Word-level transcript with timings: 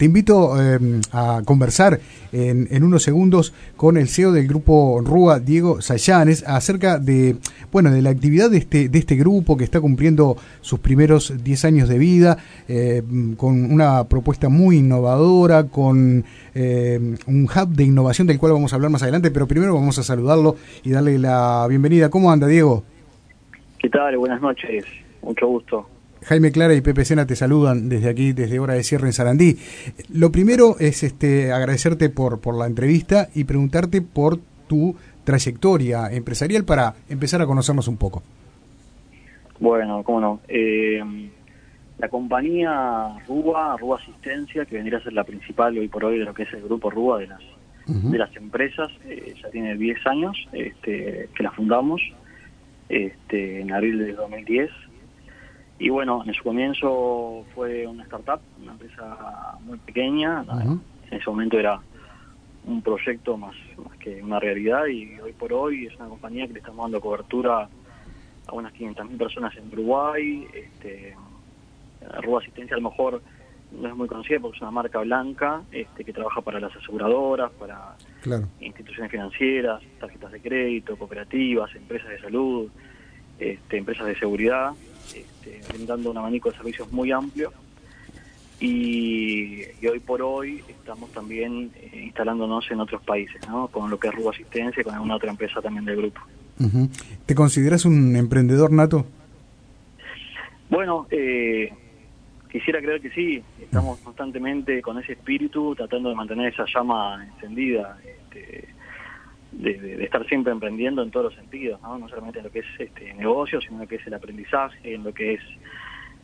Te 0.00 0.06
invito 0.06 0.58
em, 0.58 1.02
a 1.12 1.42
conversar 1.44 2.00
en, 2.32 2.82
unos 2.82 3.02
segundos 3.02 3.52
con 3.76 3.98
el 3.98 4.08
CEO 4.08 4.32
del 4.32 4.48
grupo 4.48 5.02
RUA, 5.04 5.40
Diego 5.40 5.82
Sayanes, 5.82 6.42
acerca 6.48 6.98
de, 6.98 7.36
bueno, 7.70 7.90
de 7.90 8.00
la 8.00 8.08
actividad 8.08 8.50
de 8.50 8.56
este, 8.56 8.88
de 8.88 8.98
este 8.98 9.14
grupo 9.14 9.58
que 9.58 9.64
está 9.64 9.78
cumpliendo 9.78 10.38
sus 10.62 10.78
primeros 10.78 11.44
10 11.44 11.64
años 11.66 11.88
de 11.90 11.98
vida, 11.98 12.38
em, 12.66 13.36
con 13.36 13.70
una 13.70 14.04
propuesta 14.04 14.48
muy 14.48 14.78
innovadora, 14.78 15.64
con 15.64 16.24
em, 16.54 17.18
un 17.26 17.44
hub 17.44 17.68
de 17.68 17.84
innovación 17.84 18.26
del 18.26 18.38
cual 18.38 18.54
vamos 18.54 18.72
a 18.72 18.76
hablar 18.76 18.90
más 18.90 19.02
adelante, 19.02 19.30
pero 19.30 19.46
primero 19.46 19.74
vamos 19.74 19.98
a 19.98 20.02
saludarlo 20.02 20.56
y 20.82 20.92
darle 20.92 21.18
la 21.18 21.66
bienvenida. 21.68 22.08
¿Cómo 22.08 22.32
anda, 22.32 22.46
Diego? 22.46 22.84
¿Qué 23.78 23.90
tal? 23.90 24.16
Buenas 24.16 24.40
noches. 24.40 24.82
Mucho 25.20 25.46
gusto. 25.46 25.99
Jaime 26.24 26.52
Clara 26.52 26.74
y 26.74 26.80
Pepe 26.80 27.04
Sena 27.04 27.26
te 27.26 27.36
saludan 27.36 27.88
desde 27.88 28.08
aquí, 28.08 28.32
desde 28.32 28.58
Hora 28.58 28.74
de 28.74 28.82
Cierre 28.82 29.06
en 29.06 29.12
Sarandí. 29.12 29.56
Lo 30.12 30.30
primero 30.30 30.76
es 30.78 31.02
este, 31.02 31.52
agradecerte 31.52 32.10
por, 32.10 32.40
por 32.40 32.56
la 32.56 32.66
entrevista 32.66 33.28
y 33.34 33.44
preguntarte 33.44 34.02
por 34.02 34.38
tu 34.68 34.94
trayectoria 35.24 36.10
empresarial 36.10 36.64
para 36.64 36.94
empezar 37.08 37.40
a 37.42 37.46
conocernos 37.46 37.88
un 37.88 37.96
poco. 37.96 38.22
Bueno, 39.58 40.02
cómo 40.02 40.20
no. 40.20 40.40
Eh, 40.48 41.02
la 41.98 42.08
compañía 42.08 43.18
RUA, 43.28 43.76
RUA 43.76 43.98
Asistencia, 43.98 44.64
que 44.64 44.76
vendría 44.76 44.98
a 44.98 45.02
ser 45.02 45.12
la 45.12 45.24
principal 45.24 45.76
hoy 45.76 45.88
por 45.88 46.04
hoy 46.04 46.18
de 46.18 46.24
lo 46.24 46.34
que 46.34 46.44
es 46.44 46.52
el 46.54 46.62
grupo 46.62 46.90
RUA 46.90 47.18
de 47.18 47.26
las, 47.26 47.42
de 47.86 48.18
las 48.18 48.34
empresas, 48.36 48.90
eh, 49.04 49.34
ya 49.42 49.50
tiene 49.50 49.76
10 49.76 50.06
años 50.06 50.36
este, 50.52 51.28
que 51.34 51.42
la 51.42 51.50
fundamos 51.50 52.00
este, 52.88 53.60
en 53.60 53.72
abril 53.72 53.98
de 53.98 54.12
2010 54.14 54.70
y 55.80 55.88
bueno, 55.88 56.22
en 56.26 56.34
su 56.34 56.44
comienzo 56.44 57.46
fue 57.54 57.86
una 57.86 58.02
startup, 58.04 58.40
una 58.60 58.72
empresa 58.72 59.56
muy 59.64 59.78
pequeña, 59.78 60.44
en 60.52 60.82
ese 61.10 61.30
momento 61.30 61.58
era 61.58 61.80
un 62.66 62.82
proyecto 62.82 63.38
más, 63.38 63.54
más 63.82 63.96
que 63.96 64.22
una 64.22 64.38
realidad 64.38 64.86
y 64.88 65.18
hoy 65.18 65.32
por 65.32 65.54
hoy 65.54 65.86
es 65.86 65.96
una 65.96 66.10
compañía 66.10 66.46
que 66.46 66.52
le 66.52 66.58
estamos 66.58 66.84
dando 66.84 67.00
cobertura 67.00 67.66
a 68.46 68.52
unas 68.52 68.74
500.000 68.74 69.16
personas 69.16 69.56
en 69.56 69.72
Uruguay. 69.72 70.46
Este, 70.52 71.16
Rúa 72.20 72.40
Asistencia 72.40 72.76
a 72.76 72.80
lo 72.80 72.90
mejor 72.90 73.22
no 73.72 73.88
es 73.88 73.96
muy 73.96 74.06
conocida 74.06 74.38
porque 74.38 74.56
es 74.56 74.62
una 74.62 74.70
marca 74.70 74.98
blanca 74.98 75.62
este, 75.72 76.04
que 76.04 76.12
trabaja 76.12 76.42
para 76.42 76.60
las 76.60 76.76
aseguradoras, 76.76 77.52
para 77.52 77.96
instituciones 78.60 79.10
financieras, 79.10 79.82
tarjetas 79.98 80.32
de 80.32 80.40
crédito, 80.42 80.98
cooperativas, 80.98 81.74
empresas 81.74 82.10
de 82.10 82.20
salud, 82.20 82.68
este, 83.38 83.78
empresas 83.78 84.06
de 84.06 84.18
seguridad 84.18 84.74
este, 85.06 85.60
brindando 85.68 86.10
un 86.10 86.18
abanico 86.18 86.50
de 86.50 86.56
servicios 86.56 86.90
muy 86.92 87.12
amplio. 87.12 87.52
Y, 88.60 89.62
hoy 89.88 90.00
por 90.00 90.20
hoy 90.20 90.62
estamos 90.68 91.10
también 91.12 91.70
eh, 91.76 92.02
instalándonos 92.04 92.70
en 92.70 92.80
otros 92.80 93.02
países, 93.02 93.40
¿no? 93.48 93.68
con 93.68 93.88
lo 93.90 93.98
que 93.98 94.08
es 94.08 94.14
Rubo 94.14 94.30
Asistencia 94.30 94.80
y 94.80 94.84
con 94.84 94.94
alguna 94.94 95.16
otra 95.16 95.30
empresa 95.30 95.62
también 95.62 95.84
del 95.84 95.96
grupo. 95.96 96.20
¿Te 97.24 97.34
consideras 97.34 97.86
un 97.86 98.14
emprendedor 98.16 98.70
nato? 98.70 99.06
Bueno, 100.68 101.06
eh, 101.10 101.72
quisiera 102.50 102.80
creer 102.80 103.00
que 103.00 103.10
sí. 103.10 103.42
Estamos 103.60 103.98
constantemente 104.00 104.82
con 104.82 104.98
ese 104.98 105.12
espíritu 105.12 105.74
tratando 105.74 106.10
de 106.10 106.14
mantener 106.14 106.52
esa 106.52 106.64
llama 106.66 107.26
encendida. 107.34 107.98
Este, 108.04 108.69
de, 109.62 110.04
estar 110.04 110.26
siempre 110.26 110.52
emprendiendo 110.52 111.02
en 111.02 111.10
todos 111.10 111.26
los 111.26 111.34
sentidos, 111.34 111.80
¿no? 111.82 112.08
solamente 112.08 112.38
en 112.38 112.46
lo 112.46 112.50
que 112.50 112.60
es 112.60 112.66
este 112.78 113.14
negocio, 113.14 113.60
sino 113.60 113.74
en 113.74 113.80
lo 113.80 113.88
que 113.88 113.96
es 113.96 114.06
el 114.06 114.14
aprendizaje, 114.14 114.94
en 114.94 115.04
lo 115.04 115.12
que 115.12 115.34
es 115.34 115.40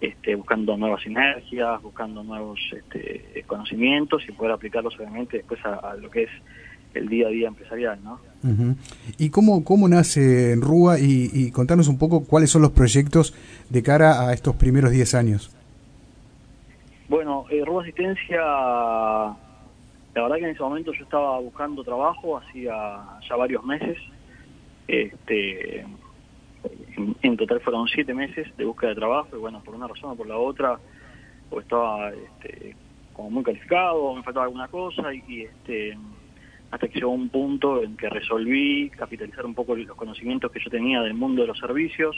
este, 0.00 0.34
buscando 0.34 0.76
nuevas 0.76 1.02
sinergias, 1.02 1.82
buscando 1.82 2.22
nuevos 2.22 2.60
este, 2.72 3.44
conocimientos 3.46 4.22
y 4.28 4.32
poder 4.32 4.52
aplicarlos 4.52 4.94
obviamente 4.96 5.38
después 5.38 5.60
a, 5.64 5.94
lo 5.96 6.10
que 6.10 6.24
es 6.24 6.30
el 6.94 7.08
día 7.08 7.28
a 7.28 7.30
día 7.30 7.48
empresarial. 7.48 7.98
¿no? 8.02 8.20
¿Y 9.18 9.30
cómo, 9.30 9.64
cómo 9.64 9.88
nace 9.88 10.52
en 10.52 10.60
Rúa? 10.62 10.98
Y, 10.98 11.30
y 11.32 11.50
contanos 11.50 11.88
un 11.88 11.98
poco 11.98 12.24
cuáles 12.24 12.50
son 12.50 12.62
los 12.62 12.72
proyectos 12.72 13.34
de 13.70 13.82
cara 13.82 14.28
a 14.28 14.32
estos 14.32 14.56
primeros 14.56 14.90
10 14.90 15.14
años. 15.14 15.56
Bueno, 17.08 17.44
eh, 17.50 17.62
Rúa 17.64 17.82
Asistencia 17.82 18.40
la 20.16 20.22
verdad 20.22 20.36
que 20.36 20.44
en 20.44 20.50
ese 20.52 20.62
momento 20.62 20.92
yo 20.94 21.04
estaba 21.04 21.38
buscando 21.40 21.84
trabajo 21.84 22.38
hacía 22.38 22.74
ya 23.28 23.36
varios 23.36 23.62
meses. 23.62 23.98
Este, 24.88 25.84
en, 27.22 27.36
total 27.36 27.60
fueron 27.60 27.86
siete 27.86 28.14
meses 28.14 28.48
de 28.56 28.64
búsqueda 28.64 28.90
de 28.90 28.96
trabajo 28.96 29.28
y 29.36 29.38
bueno, 29.38 29.62
por 29.62 29.74
una 29.74 29.86
razón 29.86 30.12
o 30.12 30.16
por 30.16 30.26
la 30.26 30.38
otra, 30.38 30.78
o 31.50 31.60
estaba 31.60 32.12
este, 32.12 32.74
como 33.12 33.28
muy 33.28 33.44
calificado, 33.44 34.14
me 34.14 34.22
faltaba 34.22 34.46
alguna 34.46 34.68
cosa 34.68 35.12
y, 35.12 35.42
este, 35.42 35.98
hasta 36.70 36.88
que 36.88 36.98
llegó 36.98 37.10
un 37.10 37.28
punto 37.28 37.82
en 37.82 37.94
que 37.98 38.08
resolví 38.08 38.88
capitalizar 38.96 39.44
un 39.44 39.54
poco 39.54 39.76
los 39.76 39.96
conocimientos 39.96 40.50
que 40.50 40.60
yo 40.60 40.70
tenía 40.70 41.02
del 41.02 41.12
mundo 41.12 41.42
de 41.42 41.48
los 41.48 41.58
servicios 41.58 42.16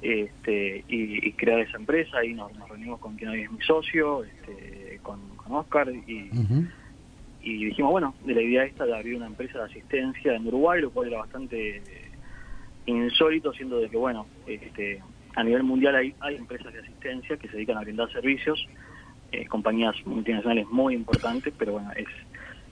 este, 0.00 0.84
y, 0.88 1.32
crear 1.32 1.60
esa 1.60 1.76
empresa 1.76 2.24
y 2.24 2.32
nos, 2.32 2.50
reunimos 2.66 2.98
con 2.98 3.14
quien 3.16 3.28
hoy 3.28 3.42
es 3.42 3.52
mi 3.52 3.60
socio, 3.60 4.24
este, 4.24 5.00
con, 5.02 5.20
Oscar 5.46 5.92
y 6.06 6.30
y 7.44 7.66
dijimos, 7.66 7.92
bueno, 7.92 8.14
de 8.24 8.34
la 8.34 8.40
idea 8.40 8.64
esta 8.64 8.86
de 8.86 8.96
abrir 8.96 9.16
una 9.16 9.26
empresa 9.26 9.58
de 9.58 9.64
asistencia 9.66 10.34
en 10.34 10.46
Uruguay, 10.46 10.80
lo 10.80 10.90
cual 10.90 11.08
era 11.08 11.18
bastante 11.18 11.82
insólito, 12.86 13.52
siendo 13.52 13.78
de 13.80 13.90
que, 13.90 13.98
bueno, 13.98 14.26
este, 14.46 15.02
a 15.36 15.44
nivel 15.44 15.62
mundial 15.62 15.94
hay, 15.94 16.14
hay 16.20 16.36
empresas 16.36 16.72
de 16.72 16.80
asistencia 16.80 17.36
que 17.36 17.48
se 17.48 17.56
dedican 17.56 17.76
a 17.76 17.82
brindar 17.82 18.10
servicios, 18.10 18.66
eh, 19.30 19.46
compañías 19.46 19.94
multinacionales 20.06 20.66
muy 20.68 20.94
importantes, 20.94 21.52
pero 21.58 21.72
bueno, 21.72 21.90
es 21.94 22.06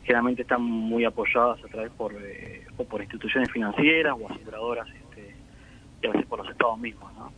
generalmente 0.04 0.42
están 0.42 0.62
muy 0.62 1.04
apoyadas 1.04 1.62
a 1.62 1.68
través 1.68 1.92
por, 1.92 2.14
eh, 2.18 2.64
o 2.78 2.84
por 2.84 3.02
instituciones 3.02 3.50
financieras 3.52 4.16
o 4.18 4.32
aseguradoras, 4.32 4.88
este, 4.88 5.36
y 6.02 6.06
a 6.06 6.12
veces 6.12 6.26
por 6.26 6.38
los 6.38 6.48
estados 6.48 6.78
mismos, 6.78 7.12
¿no? 7.14 7.30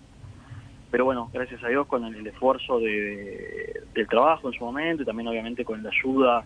Pero 0.93 1.05
bueno, 1.05 1.29
gracias 1.33 1.63
a 1.65 1.69
Dios 1.69 1.89
con 1.89 2.05
el, 2.05 2.25
esfuerzo 2.25 2.79
de, 2.79 3.83
del 3.93 4.07
trabajo 4.07 4.47
en 4.49 4.55
su 4.55 4.65
momento 4.65 5.03
y 5.03 5.07
también 5.07 5.27
obviamente 5.27 5.65
con 5.65 5.83
la 5.83 5.91
ayuda 5.91 6.45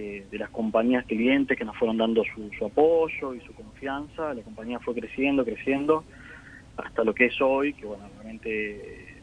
de, 0.00 0.38
las 0.38 0.50
compañías 0.50 1.04
clientes 1.06 1.56
que 1.56 1.64
nos 1.64 1.76
fueron 1.76 1.96
dando 1.96 2.22
su, 2.24 2.64
apoyo 2.64 3.34
y 3.34 3.40
su 3.40 3.52
confianza. 3.54 4.34
La 4.34 4.42
compañía 4.42 4.78
fue 4.80 4.94
creciendo, 4.94 5.44
creciendo, 5.44 6.04
hasta 6.76 7.04
lo 7.04 7.14
que 7.14 7.26
es 7.26 7.40
hoy, 7.40 7.72
que 7.72 7.86
bueno, 7.86 8.04
realmente 8.16 9.20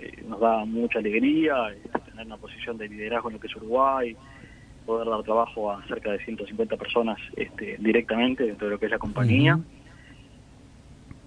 eh, 0.00 0.24
nos 0.26 0.40
da 0.40 0.64
mucha 0.64 0.98
alegría 0.98 1.70
este, 1.72 2.10
tener 2.10 2.26
una 2.26 2.36
posición 2.36 2.76
de 2.78 2.88
liderazgo 2.88 3.28
en 3.28 3.34
lo 3.34 3.40
que 3.40 3.46
es 3.46 3.56
Uruguay, 3.56 4.16
poder 4.84 5.08
dar 5.08 5.22
trabajo 5.22 5.72
a 5.72 5.86
cerca 5.86 6.12
de 6.12 6.24
150 6.24 6.76
personas 6.76 7.18
este, 7.36 7.76
directamente 7.78 8.44
dentro 8.44 8.66
de 8.66 8.74
lo 8.74 8.78
que 8.78 8.86
es 8.86 8.92
la 8.92 8.98
compañía. 8.98 9.58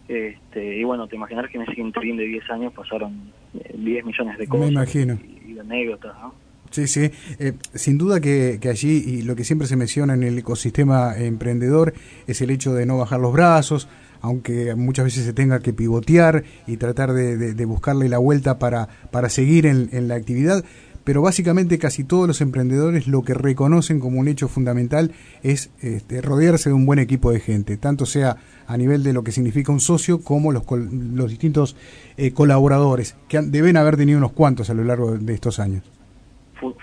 Este, 0.08 0.78
y 0.78 0.84
bueno, 0.84 1.08
te 1.08 1.16
imaginas 1.16 1.50
que 1.50 1.58
en 1.58 1.64
ese 1.64 1.80
interín 1.80 2.18
de 2.18 2.26
10 2.26 2.50
años 2.52 2.74
pasaron 2.74 3.32
10 3.54 4.00
eh, 4.00 4.04
millones 4.04 4.38
de 4.38 4.48
cosas 4.48 4.96
Y, 4.96 5.52
y, 5.52 5.54
de 5.54 5.62
anécdotas, 5.62 6.14
¿no? 6.20 6.43
Sí, 6.74 6.88
sí. 6.88 7.12
Eh, 7.38 7.54
sin 7.76 8.00
duda 8.00 8.20
que, 8.20 8.60
allí, 8.68 9.04
y 9.06 9.22
lo 9.22 9.36
que 9.36 9.44
siempre 9.44 9.68
se 9.68 9.76
menciona 9.76 10.16
en 10.16 10.24
el 10.24 10.40
ecosistema 10.40 11.16
emprendedor, 11.16 11.94
es 12.26 12.42
el 12.42 12.50
hecho 12.50 12.74
de 12.74 12.88
no 12.88 12.98
bajar 12.98 13.20
los 13.20 13.32
brazos, 13.32 13.88
aunque 14.22 14.74
muchas 14.74 15.06
veces 15.06 15.24
se 15.24 15.34
tenga 15.34 15.60
que 15.60 15.72
pivotear 15.72 16.44
y 16.66 16.78
tratar 16.78 17.14
de, 17.14 17.66
buscarle 17.66 18.10
la 18.10 18.18
vuelta 18.18 18.58
para, 18.58 18.90
para 19.12 19.30
seguir 19.30 19.68
en, 19.68 20.08
la 20.08 20.16
actividad. 20.16 20.66
Pero 21.04 21.22
básicamente 21.22 21.78
casi 21.78 22.06
todos 22.06 22.28
los 22.28 22.42
emprendedores 22.42 23.06
lo 23.06 23.22
que 23.22 23.36
reconocen 23.36 24.00
como 24.00 24.20
un 24.20 24.28
hecho 24.28 24.48
fundamental 24.48 25.12
es 25.44 25.70
este, 25.80 26.22
rodearse 26.22 26.70
de 26.70 26.74
un 26.74 26.88
buen 26.88 26.98
equipo 26.98 27.32
de 27.32 27.40
gente, 27.40 27.78
tanto 27.78 28.08
sea 28.08 28.38
a 28.66 28.78
nivel 28.78 29.04
de 29.04 29.14
lo 29.14 29.24
que 29.24 29.32
significa 29.32 29.72
un 29.72 29.82
socio 29.82 30.24
como 30.24 30.52
los, 30.52 30.64
los 30.72 31.30
distintos 31.30 31.76
eh, 32.18 32.32
colaboradores, 32.32 33.16
que 33.28 33.40
deben 33.42 33.78
haber 33.78 33.96
tenido 33.96 34.18
unos 34.18 34.32
cuantos 34.32 34.72
a 34.72 34.74
lo 34.74 34.84
largo 34.84 35.16
de 35.18 35.34
estos 35.36 35.60
años 35.60 35.84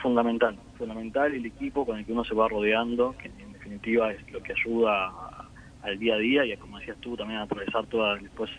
fundamental, 0.03 0.57
fundamental 0.77 1.35
el 1.35 1.47
equipo 1.47 1.87
con 1.87 1.99
el 1.99 2.05
que 2.05 2.13
uno 2.13 2.25
se 2.25 2.35
va 2.35 2.49
rodeando, 2.49 3.15
que 3.19 3.29
en 3.29 3.53
definitiva 3.53 4.13
es 4.13 4.33
lo 4.33 4.43
que 4.43 4.53
ayuda 4.53 5.13
al 5.83 5.99
día 5.99 6.15
a 6.15 6.19
día 6.19 6.45
y 6.45 6.57
como 6.57 6.79
decías 6.79 6.99
tú 7.01 7.17
también 7.17 7.41
a 7.41 7.45
atravesar 7.45 7.87
todas 7.87 8.23
después 8.23 8.51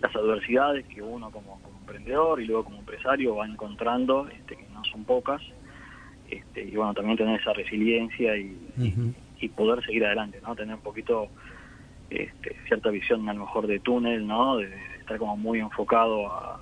las 0.00 0.14
adversidades 0.14 0.84
que 0.86 1.02
uno 1.02 1.30
como, 1.30 1.60
emprendedor 1.80 2.40
y 2.40 2.46
luego 2.46 2.64
como 2.64 2.78
empresario 2.78 3.36
va 3.36 3.46
encontrando, 3.46 4.26
este, 4.28 4.56
que 4.56 4.66
no 4.74 4.84
son 4.84 5.04
pocas, 5.04 5.40
este, 6.28 6.64
y 6.64 6.74
bueno, 6.74 6.92
también 6.94 7.16
tener 7.16 7.40
esa 7.40 7.52
resiliencia 7.52 8.36
y, 8.36 8.56
poder 9.54 9.82
seguir 9.84 10.04
adelante, 10.04 10.40
¿no? 10.42 10.56
Tener 10.56 10.74
un 10.74 10.80
poquito 10.80 11.28
este, 12.10 12.56
cierta 12.66 12.90
visión 12.90 13.28
a 13.28 13.32
lo 13.32 13.40
mejor 13.40 13.68
de 13.68 13.78
túnel, 13.78 14.26
¿no? 14.26 14.56
De, 14.56 14.68
estar 14.98 15.18
como 15.18 15.36
muy 15.36 15.60
enfocado 15.60 16.26
a, 16.32 16.60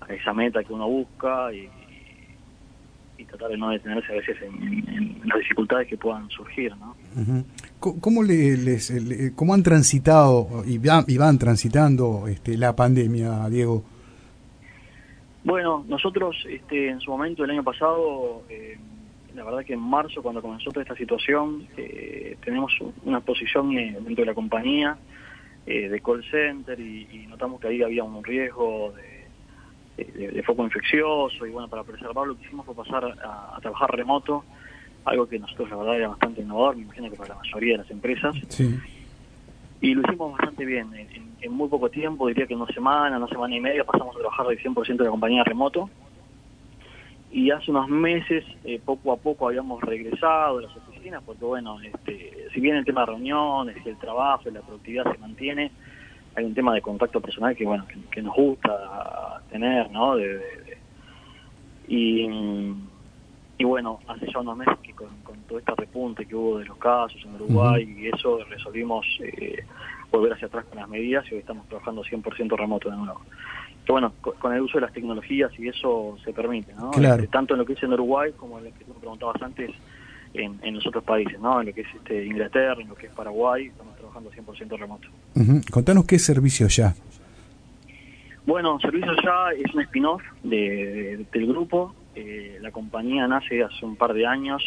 a, 0.00 0.14
esa 0.14 0.32
meta 0.32 0.64
que 0.64 0.72
uno 0.72 0.88
busca 0.88 1.52
y, 1.52 1.68
y 3.20 3.24
tratar 3.24 3.50
de 3.50 3.58
no 3.58 3.70
detenerse 3.70 4.12
a 4.12 4.16
veces 4.16 4.36
en, 4.42 5.20
las 5.24 5.38
dificultades 5.38 5.86
que 5.86 5.96
puedan 5.96 6.28
surgir. 6.30 6.72
¿no? 6.76 6.94
¿Cómo, 7.78 8.22
les, 8.22 9.32
¿Cómo 9.36 9.54
han 9.54 9.62
transitado 9.62 10.64
y 10.66 10.78
van, 10.78 11.04
y 11.06 11.18
van 11.18 11.38
transitando 11.38 12.26
este, 12.26 12.56
la 12.56 12.74
pandemia, 12.74 13.48
Diego? 13.48 13.84
Bueno, 15.44 15.84
nosotros 15.88 16.36
este, 16.48 16.88
en 16.88 17.00
su 17.00 17.10
momento, 17.10 17.44
el 17.44 17.50
año 17.50 17.64
pasado, 17.64 18.42
eh, 18.48 18.76
la 19.34 19.44
verdad 19.44 19.64
que 19.64 19.72
en 19.72 19.80
marzo, 19.80 20.22
cuando 20.22 20.42
comenzó 20.42 20.70
toda 20.70 20.82
esta 20.82 20.96
situación, 20.96 21.66
eh, 21.76 22.36
tenemos 22.44 22.72
una 23.04 23.20
posición 23.20 23.76
eh, 23.78 23.96
dentro 24.00 24.22
de 24.22 24.26
la 24.26 24.34
compañía 24.34 24.98
de 25.66 26.00
call 26.00 26.24
center 26.28 26.80
y, 26.80 27.26
notamos 27.28 27.60
que 27.60 27.68
ahí 27.68 27.80
había 27.80 28.02
un 28.02 28.24
riesgo 28.24 28.92
de, 28.92 29.09
foco 30.44 30.64
infeccioso 30.64 31.46
y 31.46 31.50
bueno, 31.50 31.68
para 31.68 31.84
preservarlo 31.84 32.32
lo 32.32 32.38
que 32.38 32.46
hicimos 32.46 32.66
fue 32.66 32.74
pasar 32.74 33.04
a, 33.04 33.58
trabajar 33.60 33.94
remoto, 33.94 34.44
algo 35.04 35.28
que 35.28 35.38
nosotros 35.38 35.70
la 35.70 35.76
verdad 35.76 35.96
era 35.96 36.08
bastante 36.08 36.42
innovador, 36.42 36.76
me 36.76 36.82
imagino 36.82 37.10
que 37.10 37.16
para 37.16 37.30
la 37.30 37.40
mayoría 37.40 37.72
de 37.74 37.78
las 37.78 37.90
empresas. 37.90 38.34
Sí. 38.48 38.78
Y 39.80 39.94
lo 39.94 40.02
hicimos 40.02 40.32
bastante 40.32 40.64
bien. 40.64 40.88
En, 41.40 41.52
muy 41.52 41.68
poco 41.68 41.88
tiempo, 41.88 42.28
diría 42.28 42.46
que 42.46 42.52
en 42.52 42.60
una 42.60 42.72
semana, 42.72 43.16
una 43.16 43.26
semana 43.28 43.56
y 43.56 43.60
media, 43.60 43.82
pasamos 43.84 44.14
a 44.14 44.18
trabajar 44.18 44.46
del 44.46 44.58
100% 44.62 44.96
de 44.96 45.04
la 45.04 45.10
compañía 45.10 45.42
remoto. 45.42 45.88
Y 47.32 47.50
hace 47.50 47.70
unos 47.70 47.88
meses, 47.88 48.44
eh, 48.64 48.80
poco 48.84 49.12
a 49.12 49.16
poco, 49.16 49.48
habíamos 49.48 49.80
regresado 49.82 50.58
a 50.58 50.62
las 50.62 50.76
oficinas, 50.76 51.22
porque 51.24 51.44
bueno, 51.44 51.80
este, 51.80 52.48
si 52.52 52.60
bien 52.60 52.76
el 52.76 52.84
tema 52.84 53.02
de 53.02 53.06
reuniones 53.06 53.76
y 53.84 53.88
el 53.88 53.96
trabajo 53.96 54.48
y 54.48 54.52
la 54.52 54.60
productividad 54.60 55.10
se 55.10 55.18
mantiene, 55.18 55.70
hay 56.34 56.44
un 56.44 56.54
tema 56.54 56.74
de 56.74 56.82
contacto 56.82 57.20
personal 57.20 57.56
que 57.56 57.64
bueno 57.64 57.84
que, 58.10 58.22
nos 58.22 58.34
gusta 58.34 58.70
tener, 59.50 59.90
¿no? 59.90 60.16
y 61.88 62.26
y 63.60 63.64
bueno, 63.64 64.00
hace 64.08 64.26
ya 64.32 64.40
unos 64.40 64.56
meses 64.56 64.78
que 64.82 64.94
con, 64.94 65.08
todo 65.46 65.58
este 65.58 65.74
repunte 65.76 66.24
que 66.24 66.34
hubo 66.34 66.60
de 66.60 66.64
los 66.64 66.78
casos 66.78 67.20
en 67.26 67.34
Uruguay 67.34 67.94
y 67.94 68.06
eso 68.06 68.42
resolvimos 68.48 69.04
eh, 69.20 69.66
volver 70.10 70.32
hacia 70.32 70.46
atrás 70.46 70.64
con 70.64 70.78
las 70.78 70.88
medidas 70.88 71.26
y 71.30 71.34
hoy 71.34 71.40
estamos 71.40 71.68
trabajando 71.68 72.02
100% 72.02 72.56
remoto 72.56 72.88
de 72.88 72.96
nuevo. 72.96 73.20
Que 73.84 73.92
bueno, 73.92 74.14
con, 74.22 74.54
el 74.54 74.62
uso 74.62 74.78
de 74.78 74.86
las 74.86 74.94
tecnologías 74.94 75.52
y 75.58 75.68
eso 75.68 76.16
se 76.24 76.32
permite, 76.32 76.72
¿no? 76.72 76.90
Este, 76.90 77.28
tanto 77.28 77.52
en 77.52 77.58
lo 77.58 77.66
que 77.66 77.74
es 77.74 77.82
en 77.82 77.92
Uruguay 77.92 78.32
como 78.34 78.56
en 78.60 78.64
lo 78.64 78.70
que 78.72 78.82
tú 78.82 78.94
me 78.94 79.00
preguntabas 79.00 79.42
antes 79.42 79.70
en, 80.32 80.74
los 80.74 80.86
otros 80.86 81.04
países, 81.04 81.38
¿no? 81.38 81.60
En 81.60 81.66
lo 81.66 81.74
que 81.74 81.82
es 81.82 81.94
este, 81.94 82.24
Inglaterra, 82.24 82.80
en 82.80 82.88
lo 82.88 82.94
que 82.94 83.08
es 83.08 83.12
Paraguay, 83.12 83.66
estamos 83.66 83.94
trabajando 83.98 84.30
100% 84.30 84.78
remoto. 84.78 85.08
Contanos 85.70 86.06
qué 86.06 86.18
servicio 86.18 86.66
ya. 86.68 86.94
Bueno, 88.46 88.78
Servicio 88.80 89.12
Ya 89.22 89.50
es 89.56 89.74
un 89.74 89.82
spin-off 89.82 90.22
de, 90.42 91.26
del 91.32 91.46
grupo 91.46 91.94
eh, 92.14 92.58
la 92.60 92.70
compañía 92.70 93.26
nace 93.28 93.62
hace 93.62 93.84
un 93.84 93.96
par 93.96 94.12
de 94.12 94.26
años. 94.26 94.62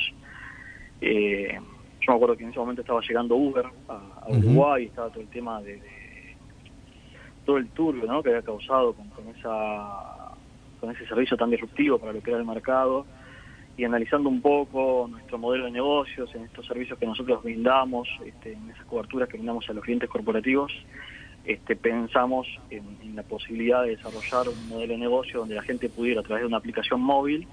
Eh, 1.01 1.59
yo 1.99 2.11
me 2.11 2.15
acuerdo 2.15 2.37
que 2.37 2.43
en 2.43 2.49
ese 2.49 2.59
momento 2.59 2.81
estaba 2.81 3.01
llegando 3.01 3.35
Uber 3.35 3.65
a, 3.87 4.27
Uruguay, 4.29 4.85
estaba 4.85 5.09
todo 5.09 5.21
el 5.21 5.27
tema 5.27 5.61
de, 5.61 5.81
todo 7.45 7.57
el 7.57 7.67
turbio 7.69 8.05
¿no? 8.05 8.23
que 8.23 8.29
había 8.29 8.41
causado 8.41 8.93
con, 8.93 9.07
esa 9.35 10.31
con 10.79 10.91
ese 10.91 11.05
servicio 11.07 11.37
tan 11.37 11.49
disruptivo 11.49 11.97
para 11.97 12.13
lo 12.13 12.21
que 12.21 12.31
era 12.31 12.39
el 12.39 12.45
mercado 12.45 13.05
y 13.75 13.83
analizando 13.83 14.29
un 14.29 14.41
poco 14.41 15.07
nuestro 15.09 15.37
modelo 15.37 15.65
de 15.65 15.71
negocios 15.71 16.33
en 16.35 16.43
estos 16.43 16.65
servicios 16.65 16.97
que 16.99 17.05
nosotros 17.05 17.43
brindamos, 17.43 18.07
este, 18.25 18.53
en 18.53 18.69
esas 18.69 18.85
coberturas 18.85 19.27
que 19.27 19.37
brindamos 19.37 19.67
a 19.69 19.73
los 19.73 19.83
clientes 19.83 20.09
corporativos, 20.09 20.71
este, 21.45 21.75
pensamos 21.75 22.47
en, 22.69 23.15
la 23.15 23.23
posibilidad 23.23 23.83
de 23.83 23.95
desarrollar 23.95 24.47
un 24.49 24.69
modelo 24.69 24.93
de 24.93 24.99
negocio 24.99 25.39
donde 25.39 25.55
la 25.55 25.61
gente 25.61 25.89
pudiera 25.89 26.21
a 26.21 26.23
través 26.23 26.43
de 26.43 26.47
una 26.47 26.57
aplicación 26.57 27.01
móvil 27.01 27.47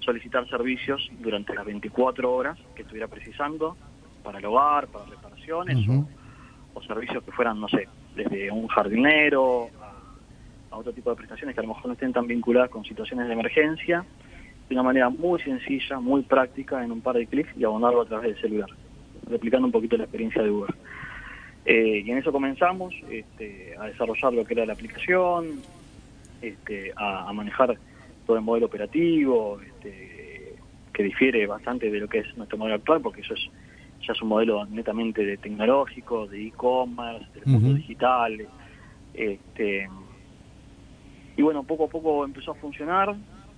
solicitar 0.00 0.48
servicios 0.48 1.10
durante 1.18 1.54
las 1.54 1.64
24 1.64 2.32
horas 2.32 2.58
que 2.74 2.82
estuviera 2.82 3.08
precisando 3.08 3.76
para 4.22 4.38
el 4.38 4.44
hogar, 4.46 4.86
para 4.86 5.06
reparaciones 5.06 5.86
o, 6.74 6.82
servicios 6.82 7.22
que 7.22 7.32
fueran, 7.32 7.60
no 7.60 7.68
sé, 7.68 7.88
desde 8.14 8.50
un 8.50 8.66
jardinero 8.68 9.68
a, 10.70 10.76
otro 10.76 10.92
tipo 10.92 11.10
de 11.10 11.16
prestaciones 11.16 11.54
que 11.54 11.60
a 11.60 11.62
lo 11.62 11.68
mejor 11.68 11.86
no 11.86 11.92
estén 11.92 12.12
tan 12.12 12.26
vinculadas 12.26 12.70
con 12.70 12.84
situaciones 12.84 13.26
de 13.26 13.32
emergencia, 13.32 14.04
de 14.68 14.74
una 14.74 14.82
manera 14.82 15.08
muy 15.08 15.40
sencilla, 15.40 16.00
muy 16.00 16.22
práctica, 16.22 16.82
en 16.82 16.92
un 16.92 17.00
par 17.00 17.16
de 17.16 17.26
clics 17.26 17.50
y 17.56 17.64
abonarlo 17.64 18.02
a 18.02 18.06
través 18.06 18.32
del 18.32 18.40
celular, 18.40 18.70
replicando 19.28 19.66
un 19.66 19.72
poquito 19.72 19.96
la 19.96 20.04
experiencia 20.04 20.42
de 20.42 20.50
Uber. 20.50 20.74
Eh, 21.64 22.02
y 22.04 22.10
en 22.10 22.18
eso 22.18 22.30
comenzamos 22.30 22.94
este, 23.10 23.74
a 23.78 23.86
desarrollar 23.86 24.32
lo 24.32 24.44
que 24.44 24.54
era 24.54 24.66
la 24.66 24.74
aplicación, 24.74 25.60
este, 26.42 26.92
a, 26.96 27.32
manejar 27.32 27.76
todo 28.26 28.36
el 28.36 28.42
modelo 28.42 28.66
operativo, 28.66 29.60
este, 29.60 30.56
que 30.92 31.02
difiere 31.02 31.46
bastante 31.46 31.90
de 31.90 32.00
lo 32.00 32.08
que 32.08 32.18
es 32.18 32.36
nuestro 32.36 32.58
modelo 32.58 32.76
actual, 32.76 33.00
porque 33.00 33.22
eso 33.22 33.34
es 33.34 33.50
ya 34.06 34.12
es 34.12 34.22
un 34.22 34.28
modelo 34.28 34.66
netamente 34.66 35.24
de 35.24 35.36
tecnológico, 35.36 36.26
de 36.26 36.48
e-commerce, 36.48 37.26
del 37.34 37.46
mundo 37.46 37.74
digital. 37.74 38.46
Este, 39.14 39.88
y 41.36 41.42
bueno, 41.42 41.62
poco 41.62 41.84
a 41.84 41.88
poco 41.88 42.24
empezó 42.24 42.52
a 42.52 42.54
funcionar 42.54 43.14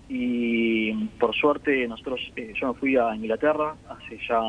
y 0.08 0.93
por 1.19 1.35
suerte 1.35 1.87
nosotros, 1.88 2.20
eh, 2.37 2.53
yo 2.58 2.69
me 2.69 2.79
fui 2.79 2.97
a 2.97 3.14
Inglaterra 3.14 3.75
hace 3.88 4.19
ya 4.29 4.41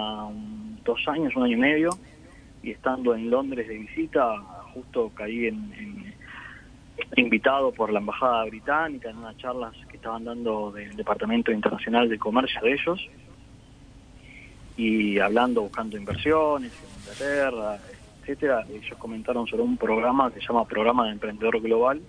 dos 0.85 1.07
años, 1.07 1.35
un 1.35 1.43
año 1.43 1.57
y 1.57 1.59
medio, 1.59 1.89
estando 2.71 3.15
en 3.15 3.29
Londres 3.29 3.67
de 3.67 3.77
visita, 3.77 4.37
justo 4.73 5.11
caí 5.13 5.47
en, 5.47 6.13
invitado 7.15 7.71
por 7.71 7.91
la 7.91 7.99
Embajada 7.99 8.45
Británica 8.45 9.09
en 9.09 9.17
unas 9.17 9.37
charlas 9.37 9.73
que 9.89 9.97
estaban 9.97 10.25
dando 10.25 10.71
del 10.71 10.95
Departamento 10.95 11.51
Internacional 11.51 12.09
de 12.09 12.17
Comercio 12.17 12.61
de 12.61 12.73
ellos, 12.73 13.09
y 14.75 15.17
hablando, 15.19 15.63
buscando 15.63 15.97
inversiones 15.97 16.71
en 16.83 17.01
Inglaterra, 17.01 17.79
etcétera, 18.21 18.65
ellos 18.69 18.97
comentaron 18.99 19.47
sobre 19.47 19.63
un 19.63 19.77
programa 19.77 20.31
que 20.31 20.39
se 20.39 20.47
llama 20.47 20.65
Programa 20.65 21.05
de 21.05 21.13
Emprendedor 21.13 21.59
Global, 21.61 22.01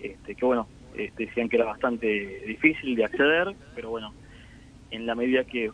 este, 0.00 0.34
que 0.34 0.44
bueno, 0.44 0.66
este, 0.96 1.26
decían 1.26 1.48
que 1.48 1.56
era 1.56 1.64
bastante 1.64 2.42
difícil 2.46 2.96
de 2.96 3.04
acceder, 3.04 3.54
pero 3.74 3.90
bueno, 3.90 4.12
en 4.90 5.06
la 5.06 5.14
medida 5.14 5.44
que 5.44 5.70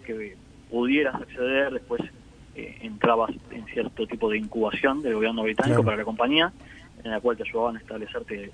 pudieras 0.71 1.14
acceder, 1.14 1.73
después 1.73 2.03
eh, 2.59 2.77
entrabas 2.81 3.31
en 3.53 3.65
cierto 3.67 4.05
tipo 4.09 4.29
de 4.29 4.37
incubación 4.37 5.01
del 5.01 5.15
gobierno 5.15 5.45
británico 5.45 5.85
para 5.85 5.97
la 5.97 6.05
compañía, 6.05 6.53
en 7.05 7.13
la 7.13 7.21
cual 7.21 7.37
te 7.37 7.45
ayudaban 7.45 7.77
a 7.77 7.79
establecerte 7.79 8.51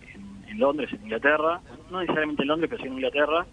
en, 0.47 0.59
Londres, 0.59 0.91
en 0.93 1.05
Inglaterra, 1.05 1.62
no 1.91 2.01
necesariamente 2.01 2.43
en 2.43 2.49
Londres, 2.49 2.69
pero 2.69 2.83
sí 2.83 2.89
en 2.89 2.95
Inglaterra, 2.97 3.47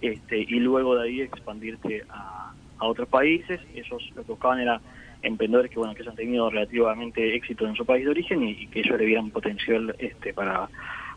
este, 0.00 0.38
y 0.38 0.58
luego 0.58 0.96
de 0.96 1.06
ahí 1.06 1.20
expandirte 1.20 2.02
a, 2.08 2.54
otros 2.78 3.08
países. 3.08 3.60
Ellos 3.74 4.10
lo 4.16 4.22
que 4.22 4.32
buscaban 4.32 4.58
era 4.60 4.80
emprendedores 5.20 5.70
que 5.70 5.78
bueno 5.78 5.94
que 5.94 6.00
hayan 6.00 6.16
tenido 6.16 6.48
relativamente 6.48 7.36
éxito 7.36 7.66
en 7.66 7.74
su 7.74 7.84
país 7.84 8.06
de 8.06 8.10
origen 8.10 8.42
y, 8.42 8.68
que 8.68 8.80
ellos 8.80 8.98
le 8.98 9.04
vieran 9.04 9.28
potencial 9.28 9.94
este 9.98 10.32
para, 10.32 10.66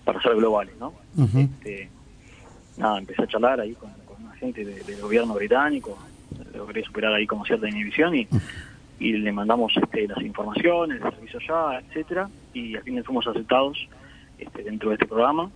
para 0.03 0.21
ser 0.21 0.35
globales, 0.35 0.75
¿no? 0.77 0.93
este, 1.17 1.89
nada, 2.75 2.99
empecé 2.99 3.23
a 3.23 3.27
charlar 3.27 3.61
ahí 3.61 3.75
con, 3.75 3.89
una 4.19 4.35
gente 4.35 4.65
del 4.65 4.99
gobierno 4.99 5.35
británico, 5.35 5.97
logré 6.53 6.83
superar 6.83 7.13
ahí 7.13 7.25
como 7.25 7.45
cierta 7.45 7.69
inhibición 7.69 8.13
y 8.13 8.27
y 9.03 9.11
le 9.17 9.33
mandamos 9.33 9.73
este, 9.75 10.07
las 10.07 10.21
informaciones, 10.21 11.01
el 11.01 11.11
servicio 11.11 11.39
ya, 11.45 11.79
etcétera, 11.79 12.29
y 12.53 12.77
al 12.77 12.83
fin 12.83 13.03
fuimos 13.03 13.27
aceptados 13.27 13.77
este, 14.37 14.63
dentro 14.63 14.89
de 14.89 14.95
este 14.95 15.07
programa 15.07 15.51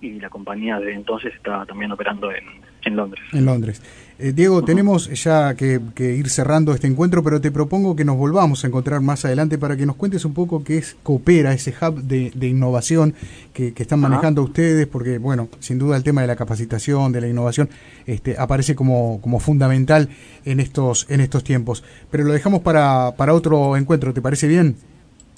y 0.00 0.18
la 0.18 0.30
compañía 0.30 0.80
de 0.80 0.94
entonces 0.94 1.34
está 1.34 1.66
también 1.66 1.92
operando 1.92 2.32
en, 2.32 2.46
en 2.88 2.96
Londres. 2.96 3.22
En 3.32 3.44
Londres. 3.44 3.82
Eh, 4.20 4.32
Diego, 4.32 4.64
tenemos 4.64 5.08
ya 5.22 5.54
que, 5.54 5.80
ir 5.96 6.28
cerrando 6.28 6.74
este 6.74 6.88
encuentro, 6.88 7.22
pero 7.22 7.40
te 7.40 7.52
propongo 7.52 7.94
que 7.94 8.04
nos 8.04 8.16
volvamos 8.16 8.64
a 8.64 8.66
encontrar 8.66 9.00
más 9.00 9.24
adelante 9.24 9.58
para 9.58 9.76
que 9.76 9.86
nos 9.86 9.94
cuentes 9.94 10.24
un 10.24 10.34
poco 10.34 10.64
qué 10.64 10.78
es 10.78 10.96
Coopera, 11.04 11.52
ese 11.52 11.72
hub 11.80 12.02
de, 12.02 12.48
innovación 12.48 13.14
que, 13.52 13.72
están 13.76 14.00
manejando 14.00 14.42
ustedes, 14.42 14.88
porque, 14.88 15.18
bueno, 15.18 15.48
sin 15.60 15.78
duda 15.78 15.96
el 15.96 16.02
tema 16.02 16.22
de 16.22 16.26
la 16.26 16.34
capacitación, 16.34 17.12
de 17.12 17.20
la 17.20 17.28
innovación, 17.28 17.68
este, 18.06 18.36
aparece 18.36 18.74
como, 18.74 19.20
como 19.20 19.38
fundamental 19.38 20.08
en 20.44 20.58
estos, 20.58 21.06
en 21.08 21.20
estos 21.20 21.44
tiempos. 21.44 21.84
Pero 22.10 22.24
lo 22.24 22.32
dejamos 22.32 22.62
para, 22.62 23.12
para 23.16 23.34
otro 23.34 23.76
encuentro, 23.76 24.12
¿te 24.12 24.20
parece 24.20 24.48
bien? 24.48 24.74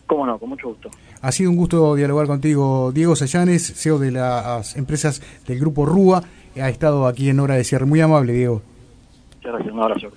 Cómo 0.07 0.25
no, 0.25 0.39
con 0.39 0.49
mucho 0.49 0.69
gusto. 0.69 0.91
Ha 1.21 1.33
sido 1.33 1.51
un 1.51 1.57
gusto 1.57 1.95
dialogar 1.97 2.27
contigo, 2.27 2.93
Diego 2.93 3.15
Sayanes, 3.15 3.75
CEO 3.77 3.99
de 3.99 4.11
las 4.11 4.75
empresas 4.77 5.21
del 5.47 5.61
Grupo 5.61 5.85
RUA 5.85 6.25
ha 6.57 6.69
estado 6.69 7.07
aquí 7.07 7.29
en 7.29 7.41
Hora 7.41 7.55
de 7.55 7.65
Cierre. 7.65 7.87
Muy 7.87 8.01
amable, 8.01 8.33
Diego. 8.33 8.63
Un 9.45 9.81
abrazo. 9.83 10.09